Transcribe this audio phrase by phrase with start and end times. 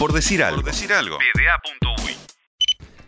[0.00, 0.62] Por decir algo.
[0.62, 1.18] Por decir algo.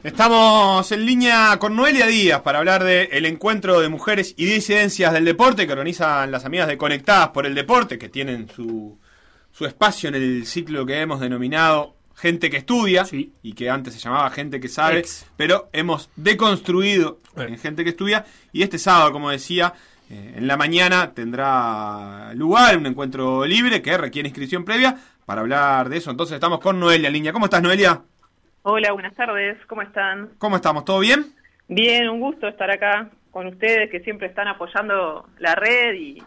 [0.05, 5.25] Estamos en línea con Noelia Díaz para hablar del encuentro de mujeres y disidencias del
[5.25, 9.01] deporte que organizan las amigas de Conectadas por el Deporte, que tienen su,
[9.53, 14.01] su espacio en el ciclo que hemos denominado Gente que estudia, y que antes se
[14.01, 15.03] llamaba Gente que sabe,
[15.39, 19.73] pero hemos deconstruido en Gente que estudia, y este sábado, como decía,
[20.11, 25.89] eh, en la mañana tendrá lugar un encuentro libre que requiere inscripción previa para hablar
[25.89, 26.11] de eso.
[26.11, 27.33] Entonces estamos con Noelia en línea.
[27.33, 28.03] ¿Cómo estás, Noelia?
[28.63, 29.59] Hola, buenas tardes.
[29.67, 30.31] ¿Cómo están?
[30.39, 30.85] ¿Cómo estamos?
[30.85, 31.35] ¿Todo bien?
[31.69, 36.23] Bien, un gusto estar acá con ustedes que siempre están apoyando la red y,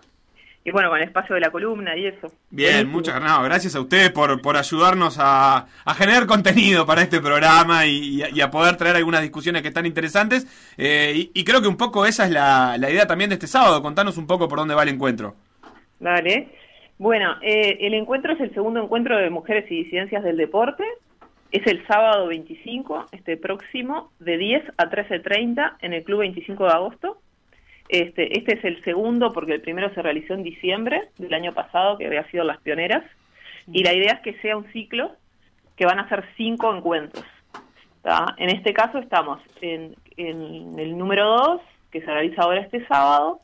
[0.65, 2.27] y bueno, con el espacio de la columna y eso.
[2.49, 3.43] Bien, muchas gracias.
[3.43, 8.49] gracias a ustedes por, por ayudarnos a, a generar contenido para este programa y, a
[8.49, 10.47] poder traer algunas discusiones que están interesantes.
[10.77, 13.83] Eh, y, creo que un poco esa es la, la, idea también de este sábado.
[13.83, 15.35] Contanos un poco por dónde va el encuentro.
[15.99, 16.49] Vale.
[16.97, 20.83] Bueno, eh, el encuentro es el segundo encuentro de mujeres y disidencias del deporte.
[21.51, 26.71] Es el sábado 25, este próximo, de 10 a 13.30 en el Club 25 de
[26.71, 27.17] agosto.
[27.89, 31.97] Este, este es el segundo porque el primero se realizó en diciembre del año pasado,
[31.97, 33.03] que había sido las pioneras,
[33.71, 35.11] y la idea es que sea un ciclo
[35.75, 37.25] que van a ser cinco encuentros.
[38.37, 43.41] En este caso estamos en, el número 2, que se realiza ahora este sábado,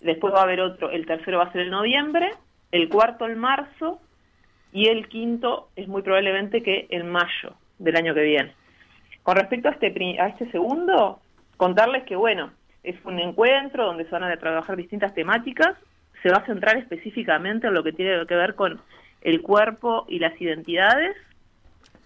[0.00, 2.30] después va a haber otro, el tercero va a ser en noviembre,
[2.74, 4.00] el cuarto en marzo,
[4.72, 8.52] y el quinto es muy probablemente que en mayo del año que viene.
[9.22, 11.20] Con respecto a este, a este segundo,
[11.56, 12.50] contarles que, bueno,
[12.82, 15.76] es un encuentro donde se van a trabajar distintas temáticas,
[16.20, 18.80] se va a centrar específicamente en lo que tiene que ver con
[19.20, 21.16] el cuerpo y las identidades.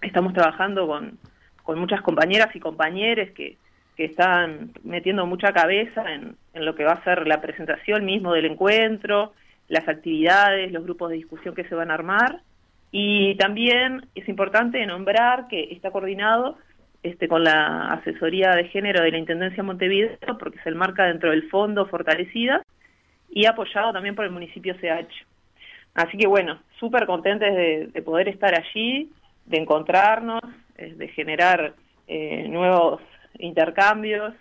[0.03, 1.19] Estamos trabajando con,
[1.63, 3.57] con muchas compañeras y compañeros que,
[3.97, 8.35] que están metiendo mucha cabeza en, en lo que va a ser la presentación mismo
[8.35, 9.33] del encuentro,
[9.69, 12.41] las actividades, los grupos de discusión que se van a armar.
[12.91, 16.57] Y también es importante nombrar que está coordinado
[17.03, 21.49] este, con la asesoría de género de la Intendencia Montevideo, porque se enmarca dentro del
[21.51, 22.63] fondo Fortalecida,
[23.31, 25.13] y apoyado también por el municipio CH.
[25.95, 29.11] Así que bueno, súper contentes de, poder estar allí,
[29.47, 30.43] de encontrarnos,
[30.77, 31.75] eh, de generar
[32.07, 33.01] eh, nuevos
[33.39, 34.35] intercambios.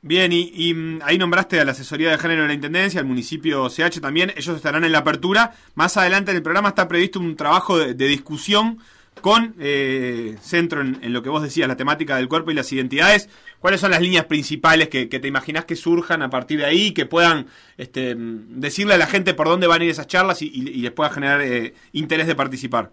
[0.00, 3.68] Bien, y, mm, ahí nombraste a la asesoría de género de la Intendencia, al municipio
[3.68, 5.52] CH también, ellos estarán en la apertura.
[5.74, 8.78] Más adelante en el programa está previsto un trabajo de discusión
[9.20, 13.28] con eh, centro en, lo que vos decías, la temática del cuerpo y las identidades.
[13.58, 17.06] ¿Cuáles son las líneas principales que, te imaginás que surjan a partir de ahí, que
[17.06, 20.50] puedan este, decirle a la gente por dónde van a ir esas charlas y,
[20.80, 22.90] les pueda generar eh, interés de participar?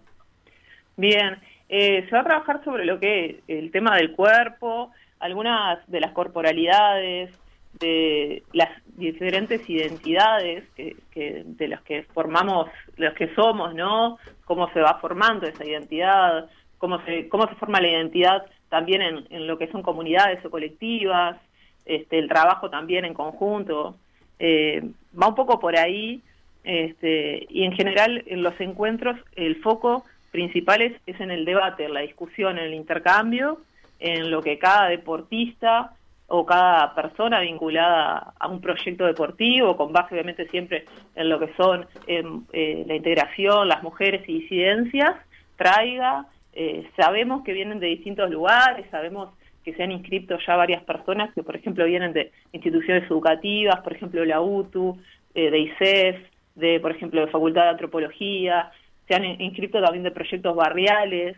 [0.96, 4.90] Bien, eh, se va a trabajar sobre lo que es el tema del cuerpo,
[5.20, 7.30] algunas de las corporalidades,
[7.78, 10.96] de las diferentes identidades que,
[11.44, 14.18] de las que formamos, los que somos, ¿no?
[14.44, 19.26] Cómo se va formando esa identidad, cómo se, cómo se forma la identidad también en,
[19.30, 21.36] en lo que son comunidades o colectivas,
[21.84, 23.96] este, el trabajo también en conjunto.
[24.38, 24.82] Eh,
[25.20, 26.20] va un poco por ahí
[26.64, 31.84] este, y en general en los encuentros el foco principal es, es en el debate,
[31.84, 33.60] en la discusión, en el intercambio,
[33.98, 35.92] en lo que cada deportista
[36.28, 40.84] o cada persona vinculada a un proyecto deportivo, con base obviamente siempre
[41.14, 45.14] en lo que son em, eh, la integración, las mujeres y disidencias,
[45.56, 46.26] traiga.
[46.52, 49.30] Eh, sabemos que vienen de distintos lugares, sabemos
[49.64, 53.92] que se han inscrito ya varias personas que, por ejemplo, vienen de instituciones educativas, por
[53.92, 54.98] ejemplo, la UTU,
[55.34, 56.16] eh, de ICEF,
[56.54, 58.70] de, por ejemplo, de Facultad de Antropología,
[59.06, 61.36] se han inscrito también de proyectos barriales,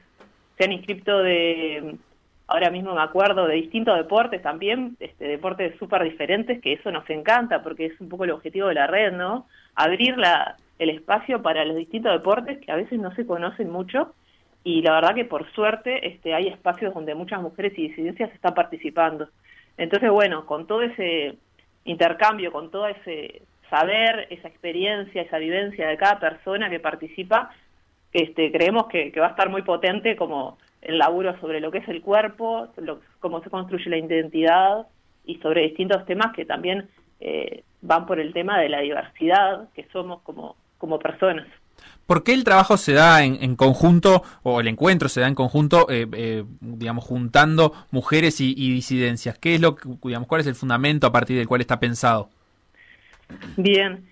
[0.56, 1.96] se han inscrito de
[2.48, 7.08] ahora mismo me acuerdo de distintos deportes también, este, deportes súper diferentes, que eso nos
[7.10, 9.46] encanta porque es un poco el objetivo de la red, ¿no?
[9.74, 14.14] Abrir la, el espacio para los distintos deportes que a veces no se conocen mucho
[14.64, 18.54] y la verdad que por suerte este, hay espacios donde muchas mujeres y disidencias están
[18.54, 19.28] participando.
[19.76, 21.36] Entonces, bueno, con todo ese
[21.84, 27.50] intercambio, con todo ese saber, esa experiencia, esa vivencia de cada persona que participa,
[28.12, 30.56] este, creemos que, que va a estar muy potente como
[30.88, 32.68] el laburo sobre lo que es el cuerpo,
[33.20, 34.86] cómo se construye la identidad
[35.26, 36.88] y sobre distintos temas que también
[37.20, 41.46] eh, van por el tema de la diversidad que somos como, como personas.
[42.06, 45.86] ¿Por qué el trabajo se da en, conjunto, o el encuentro se da en conjunto,
[45.90, 49.38] eh, eh, digamos, juntando mujeres y, disidencias?
[49.38, 52.30] ¿Qué es lo digamos, cuál es el fundamento a partir del cual está pensado?
[53.58, 54.08] Bien,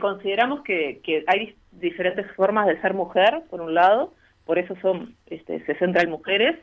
[0.00, 4.14] consideramos que, que hay diferentes formas de ser mujer, por un lado,
[4.50, 6.56] por eso son, este, se centra en mujeres,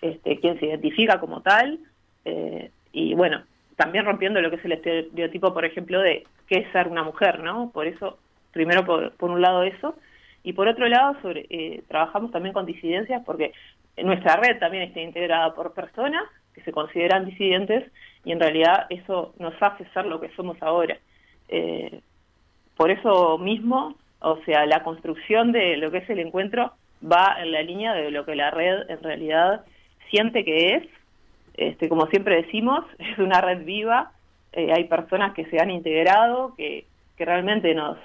[0.00, 1.80] este, quien se identifica como tal,
[2.24, 3.42] eh, y bueno,
[3.74, 7.40] también rompiendo lo que es el estereotipo, por ejemplo, de qué es ser una mujer,
[7.40, 7.72] ¿no?
[7.74, 8.20] Por eso,
[8.52, 9.96] primero por, un lado eso,
[10.44, 13.52] Y por otro lado, sobre, eh, trabajamos también con disidencias porque
[13.96, 16.22] nuestra red también está integrada por personas
[16.54, 17.90] que se consideran disidentes
[18.24, 20.96] y en realidad eso nos hace ser lo que somos ahora.
[21.48, 22.02] Eh,
[22.76, 26.72] por eso mismo, o sea, la construcción de lo que es el encuentro
[27.10, 29.64] va en la línea de lo que la red en realidad
[30.10, 30.82] siente que es.
[31.54, 34.12] Este, como siempre decimos, es una red viva,
[34.52, 36.86] eh, hay personas que se han integrado, que,
[37.16, 37.98] que realmente nos,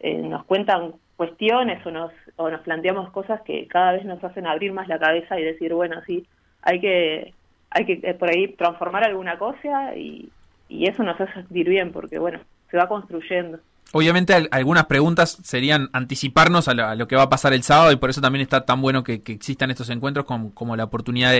[0.00, 4.46] eh, nos cuentan cuestiones o nos, o nos planteamos cosas que cada vez nos hacen
[4.46, 6.26] abrir más la cabeza y decir, bueno, sí,
[6.62, 7.32] hay que,
[7.70, 10.30] hay que eh, por ahí transformar alguna cosa y,
[10.68, 12.40] y eso nos hace sentir bien porque, bueno,
[12.70, 13.58] se va construyendo.
[13.94, 18.08] Obviamente algunas preguntas serían anticiparnos a lo, que va a pasar el sábado y por
[18.08, 21.32] eso también está tan bueno que, existan estos encuentros como, la oportunidad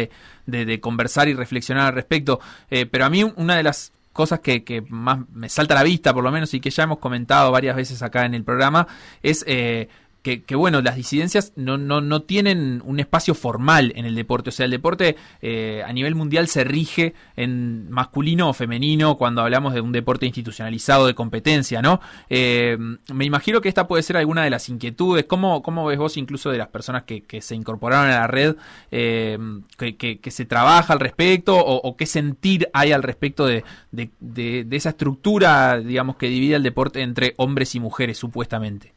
[0.47, 2.41] de, conversar y reflexionar al respecto.
[2.71, 6.13] Eh, pero a mí una de las cosas que, más me salta a la vista
[6.13, 8.87] por lo menos y que ya hemos comentado varias veces acá en el programa
[9.23, 9.89] es eh,
[10.23, 14.51] que, bueno, las disidencias no, no, no tienen un espacio formal en el deporte.
[14.51, 19.43] O sea, el deporte eh, a nivel mundial se rige en masculino o femenino cuando
[19.43, 22.01] hablamos de un deporte institucionalizado de competencia, ¿no?
[22.31, 22.79] Eh,
[23.13, 25.25] me imagino que esta puede ser alguna de las inquietudes.
[25.25, 28.55] ¿Cómo, cómo ves vos incluso de las personas que, que se incorporaron a la red,
[28.93, 29.39] eh,
[29.77, 34.77] que, que, se trabaja al respecto o, qué sentir hay al respecto de, de, de
[34.77, 38.93] esa estructura, digamos, que divide el deporte entre hombres y mujeres, supuestamente?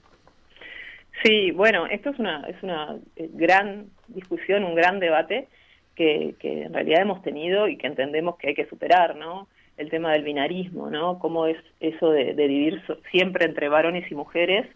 [1.26, 5.48] Sí, bueno, esto es una, es una eh, gran discusión, un gran debate
[5.96, 9.48] que, que en realidad hemos tenido y que entendemos que hay que superar, ¿no?
[9.76, 11.18] El tema del binarismo, ¿no?
[11.18, 12.80] Cómo es eso de, de
[13.10, 14.68] siempre entre varones y mujeres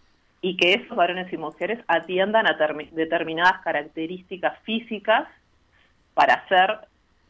[0.42, 2.58] y que esos varones y mujeres atiendan a
[2.94, 5.28] determinadas características físicas
[6.16, 6.80] para ser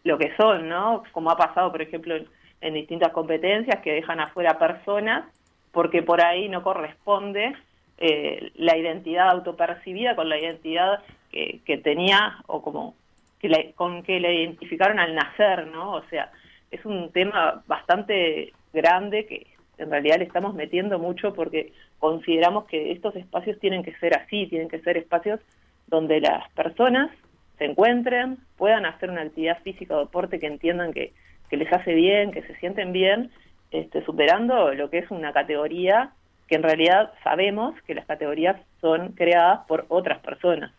[0.05, 1.03] lo que son, ¿no?
[1.11, 2.25] Como ha pasado, por ejemplo, en,
[2.61, 5.25] en distintas competencias que dejan afuera personas
[5.73, 7.53] porque por ahí no corresponde
[7.99, 12.95] eh, la identidad autopercibida con la identidad que, que tenía o como
[13.39, 15.93] que con que le identificaron al nacer, ¿no?
[15.93, 16.31] O sea,
[16.71, 19.47] es un tema bastante grande que
[19.77, 24.47] en realidad le estamos metiendo mucho porque consideramos que estos espacios tienen que ser así,
[24.47, 25.39] tienen que ser espacios
[25.87, 27.11] donde las personas
[27.57, 31.13] se encuentren, puedan hacer una actividad física o deporte que entiendan que,
[31.49, 33.31] que les hace bien, que se sienten bien,
[33.71, 36.11] este, superando lo que es una categoría
[36.49, 40.73] que en realidad sabemos que las categorías son creadas por otras personas.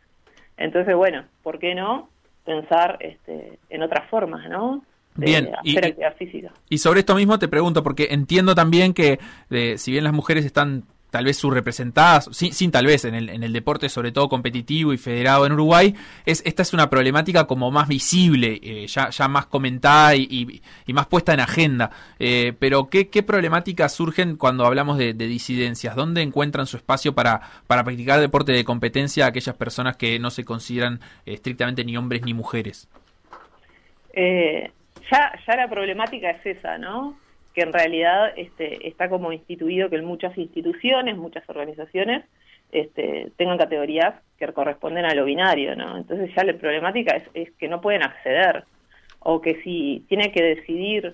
[0.57, 2.11] Entonces, bueno, ¿por qué no
[2.45, 4.83] pensar este, en otras formas, ¿no?
[5.15, 6.53] De bien, hacer actividad física.
[6.69, 9.19] Y sobre esto mismo te pregunto, porque entiendo también que
[9.51, 13.29] eh, si bien las mujeres están tal vez subrepresentadas, sin, sin tal vez en el,
[13.29, 17.47] en el deporte, sobre todo competitivo y federado en Uruguay, es, esta es una problemática
[17.47, 21.91] como más visible, eh, ya, ya más comentada y, y, más puesta en agenda.
[22.19, 25.95] Eh, pero, ¿qué, ¿qué problemáticas surgen cuando hablamos de, disidencias?
[25.95, 30.45] ¿Dónde encuentran su espacio para, para practicar deporte de competencia aquellas personas que no se
[30.45, 32.89] consideran estrictamente ni hombres ni mujeres?
[34.13, 34.71] Eh,
[35.11, 37.17] ya, ya la problemática es esa, ¿no?
[37.55, 42.25] Que en realidad este, está como instituido que muchas instituciones, muchas organizaciones,
[42.73, 45.97] este, tengan categorías que corresponden a lo binario, ¿no?
[45.97, 48.65] Entonces ya la problemática es, es, que no pueden acceder
[49.19, 51.13] o que si tiene que decidir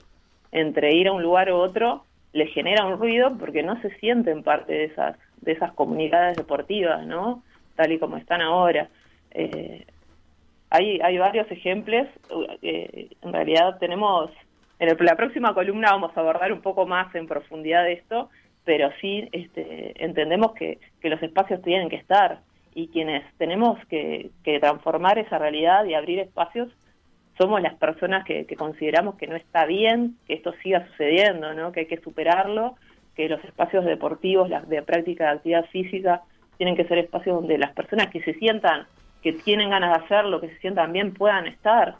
[0.52, 4.42] entre ir a un lugar u otro, le genera un ruido porque no se sienten
[4.42, 7.42] parte de esas, de esas comunidades deportivas, ¿no?
[7.74, 8.88] Tal y como están ahora.
[9.30, 9.86] Eh,
[10.70, 12.06] hay, hay varios ejemplos,
[12.62, 14.30] eh, en realidad tenemos
[14.78, 18.28] en la próxima columna vamos a abordar un poco más en profundidad esto,
[18.64, 22.40] pero sí este, entendemos que, los espacios tienen que estar
[22.74, 26.68] y quienes tenemos que, que, transformar esa realidad y abrir espacios
[27.38, 31.70] somos las personas que, que, consideramos que no está bien que esto siga sucediendo, ¿no?
[31.70, 32.74] que hay que superarlo,
[33.14, 36.22] que los espacios deportivos, las de práctica de actividad física,
[36.56, 38.86] tienen que ser espacios donde las personas que se sientan,
[39.22, 41.96] que tienen ganas de hacerlo, que se sientan bien, puedan estar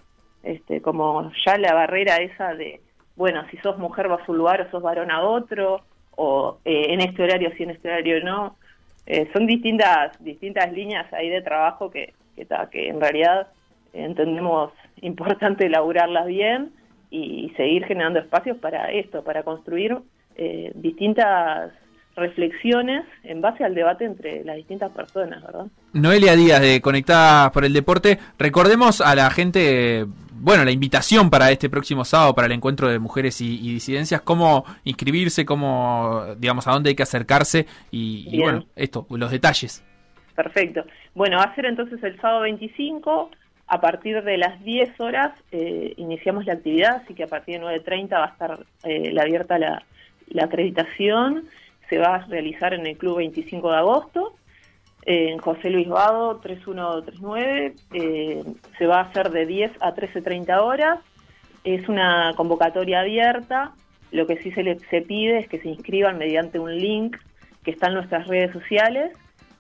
[0.47, 2.81] este, como ya la barrera esa de,
[3.17, 5.81] bueno, si sos mujer vas a un lugar o sos varón a otro,
[6.15, 8.57] o eh, en este horario sí, en este horario no.
[9.07, 13.49] Eh, son distintas, distintas líneas ahí de trabajo que, que, en realidad
[13.93, 14.73] entendemos
[15.03, 16.73] importante elaborarlas bien
[17.11, 19.97] y, seguir generando espacios para esto, para construir
[20.37, 21.73] eh, distintas
[22.17, 25.67] reflexiones en base al debate entre las distintas personas, ¿verdad?
[25.93, 31.51] Noelia Díaz de Conectadas por el Deporte, recordemos a la gente, bueno, la invitación para
[31.51, 36.73] este próximo sábado para el encuentro de mujeres y, disidencias, cómo inscribirse, cómo, digamos, a
[36.73, 39.85] dónde hay que acercarse y, bueno, esto, los detalles.
[40.35, 40.85] Perfecto.
[41.15, 43.31] Bueno, va a ser entonces el sábado 25,
[43.69, 47.67] a partir de las 10 horas eh, iniciamos la actividad, así que a partir de
[47.67, 49.83] 9.30 va a estar eh, la abierta la,
[50.29, 51.45] la acreditación
[51.89, 54.35] se va a realizar en el Club 25 de agosto.
[55.09, 57.75] en José Luis Vado 3139.
[57.93, 58.45] Eh,
[58.77, 60.99] se va a hacer de 10 a 13.30 horas.
[61.63, 63.73] Es una convocatoria abierta.
[64.11, 67.17] Lo que sí se, le, se pide es que se inscriban mediante un link
[67.63, 69.13] que está en nuestras redes sociales.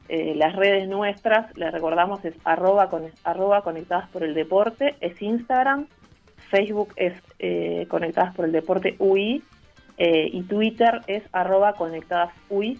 [0.09, 5.21] Eh, las redes nuestras, les recordamos, es arroba, con, arroba conectadas por el deporte, es
[5.21, 5.87] Instagram,
[6.49, 9.43] Facebook es eh, conectadas por el deporte UI
[9.99, 12.79] y Twitter es arroba conectadas UI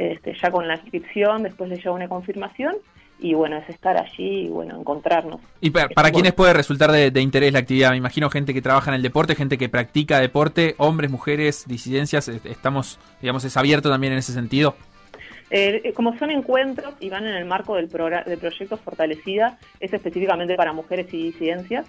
[0.00, 2.74] este, ya con la inscripción, después le llega una confirmación
[3.18, 5.42] y bueno, es estar allí y bueno, encontrarnos.
[5.60, 7.90] ¿Y para, para quiénes puede resultar de, interés la actividad?
[7.90, 12.28] Me imagino gente que trabaja en el deporte, gente que practica deporte, hombres, mujeres, disidencias,
[12.28, 14.74] estamos, digamos, es abierto también en ese sentido.
[15.50, 19.92] Eh, eh, como son encuentros y van en el marco del, del proyecto Fortalecida, es
[19.92, 21.84] específicamente para mujeres y disidencias,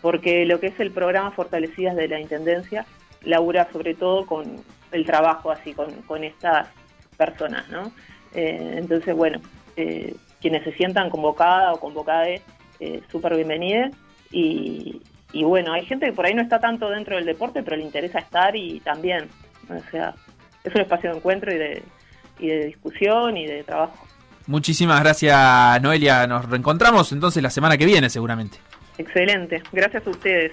[0.00, 2.86] porque lo que es el programa Fortalecidas de la Intendencia
[3.22, 4.56] labura sobre todo con
[4.92, 6.68] el trabajo así, con, con estas
[7.16, 7.92] personas, ¿no?
[8.34, 9.40] Eh, entonces, bueno,
[9.76, 12.40] eh, quienes se sientan convocadas o convocadas,
[12.80, 13.92] eh, súper bienvenidas.
[14.32, 15.00] Y,
[15.44, 18.20] bueno, hay gente que por ahí no está tanto dentro del deporte, pero le interesa
[18.20, 19.28] estar y también,
[19.68, 20.14] o sea,
[20.64, 21.82] es un espacio de encuentro y de,
[22.38, 24.06] y de discusión y de trabajo.
[24.46, 26.26] Muchísimas gracias, Noelia.
[26.26, 28.58] Nos reencontramos entonces la semana que viene, seguramente.
[28.98, 29.62] Excelente.
[29.72, 30.52] Gracias a ustedes.